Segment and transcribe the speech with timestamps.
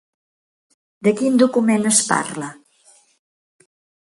[1.07, 2.51] De quin document es parla?